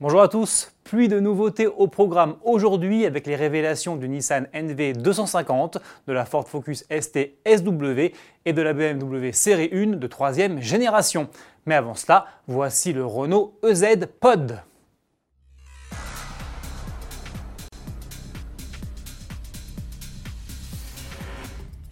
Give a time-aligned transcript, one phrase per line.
[0.00, 4.92] Bonjour à tous, pluie de nouveautés au programme aujourd'hui avec les révélations du Nissan NV
[4.92, 8.12] 250, de la Ford Focus ST SW
[8.44, 11.28] et de la BMW Série 1 de troisième génération.
[11.66, 14.60] Mais avant cela, voici le Renault EZ Pod.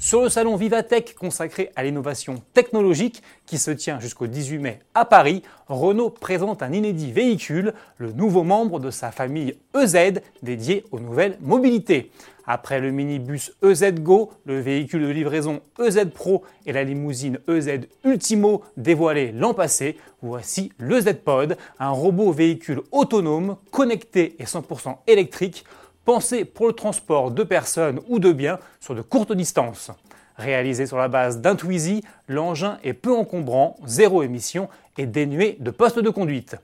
[0.07, 5.05] Sur le salon Vivatech consacré à l'innovation technologique qui se tient jusqu'au 18 mai à
[5.05, 11.00] Paris, Renault présente un inédit véhicule, le nouveau membre de sa famille EZ dédié aux
[11.00, 12.12] nouvelles mobilités.
[12.47, 17.88] Après le minibus EZ Go, le véhicule de livraison EZ Pro et la limousine EZ
[18.05, 24.98] Ultimo dévoilés l'an passé, voici le Z Pod, un robot véhicule autonome, connecté et 100%
[25.09, 25.64] électrique
[26.06, 29.91] pensé pour le transport de personnes ou de biens sur de courtes distances.
[30.38, 35.70] Réalisé sur la base d'un Twizy, l'engin est peu encombrant, zéro émission et dénué de
[35.70, 36.56] postes de conduite.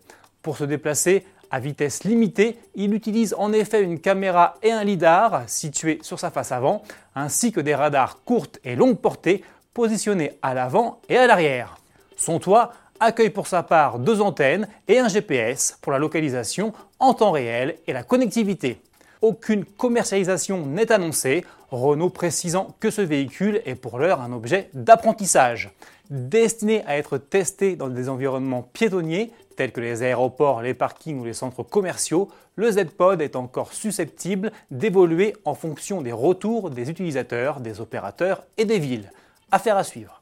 [0.43, 5.43] Pour se déplacer à vitesse limitée, il utilise en effet une caméra et un lidar
[5.49, 6.83] situés sur sa face avant,
[7.15, 9.43] ainsi que des radars courtes et longue portée
[9.75, 11.79] positionnés à l'avant et à l'arrière.
[12.17, 17.15] Son toit accueille pour sa part deux antennes et un GPS pour la localisation en
[17.15, 18.81] temps réel et la connectivité.
[19.23, 25.71] Aucune commercialisation n'est annoncée, Renault précisant que ce véhicule est pour l'heure un objet d'apprentissage.
[26.11, 31.25] Destiné à être testé dans des environnements piétonniers, tels que les aéroports, les parkings ou
[31.25, 37.61] les centres commerciaux, le Z-Pod est encore susceptible d'évoluer en fonction des retours des utilisateurs,
[37.61, 39.13] des opérateurs et des villes.
[39.53, 40.21] Affaire à suivre.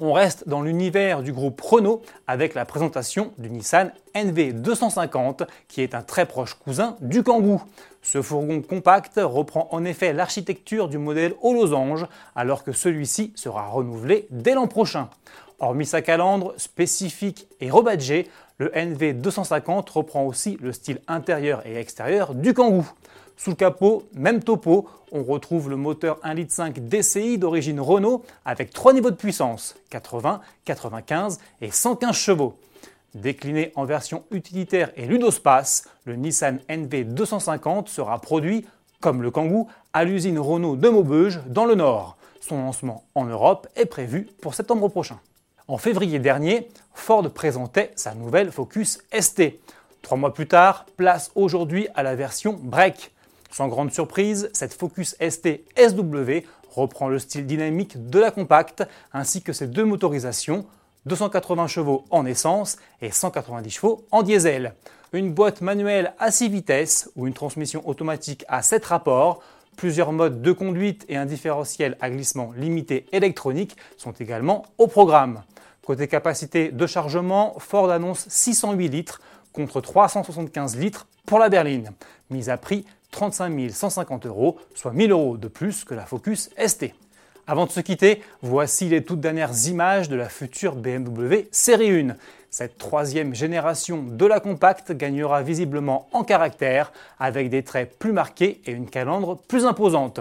[0.00, 5.94] On reste dans l'univers du groupe Renault avec la présentation du Nissan NV250 qui est
[5.94, 7.60] un très proche cousin du Kangoo.
[8.02, 13.68] Ce fourgon compact reprend en effet l'architecture du modèle au losange alors que celui-ci sera
[13.68, 15.08] renouvelé dès l'an prochain.
[15.60, 22.34] Hormis sa calandre spécifique et rebadgée, le NV250 reprend aussi le style intérieur et extérieur
[22.34, 22.84] du Kangoo.
[23.36, 28.70] Sous le capot, même topo, on retrouve le moteur 1.5 litre DCI d'origine Renault avec
[28.70, 32.54] trois niveaux de puissance, 80, 95 et 115 chevaux.
[33.14, 38.66] Décliné en version utilitaire et ludospace, le Nissan NV250 sera produit,
[39.00, 42.16] comme le Kangoo, à l'usine Renault de Maubeuge dans le Nord.
[42.40, 45.20] Son lancement en Europe est prévu pour septembre prochain.
[45.68, 49.60] En février dernier, Ford présentait sa nouvelle Focus ST.
[50.00, 53.12] Trois mois plus tard, place aujourd'hui à la version Break.
[53.50, 59.42] Sans grande surprise, cette Focus ST SW reprend le style dynamique de la compacte ainsi
[59.42, 60.64] que ses deux motorisations,
[61.06, 64.74] 280 chevaux en essence et 190 chevaux en diesel.
[65.12, 69.42] Une boîte manuelle à 6 vitesses ou une transmission automatique à 7 rapports,
[69.76, 75.42] plusieurs modes de conduite et un différentiel à glissement limité électronique sont également au programme.
[75.84, 79.20] Côté capacité de chargement, Ford annonce 608 litres
[79.52, 81.90] contre 375 litres pour la berline,
[82.30, 86.94] mise à prix 35 150 euros, soit 1000 euros de plus que la Focus ST.
[87.48, 92.14] Avant de se quitter, voici les toutes dernières images de la future BMW Série 1.
[92.50, 98.60] Cette troisième génération de la compacte gagnera visiblement en caractère avec des traits plus marqués
[98.64, 100.20] et une calandre plus imposante.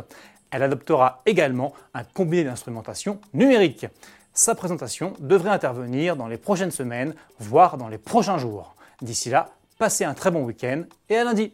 [0.49, 3.85] Elle adoptera également un combiné d'instrumentation numérique.
[4.33, 8.75] Sa présentation devrait intervenir dans les prochaines semaines, voire dans les prochains jours.
[9.03, 11.53] D'ici là, passez un très bon week-end et à lundi